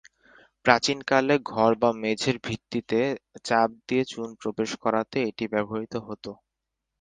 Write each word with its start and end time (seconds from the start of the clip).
প্রাচীনকালে 0.65 1.35
ঘর 1.51 1.71
বা 1.81 1.89
মেঝের 2.01 2.37
ভিত্তিতে 2.45 2.99
চাপ 3.45 3.69
দিয়ে 3.87 4.03
চুন 4.05 4.29
প্রবেশ 4.41 4.69
করাতে 4.83 5.17
এটি 5.29 5.45
ব্যবহৃত 5.53 5.93
হত। 6.07 6.25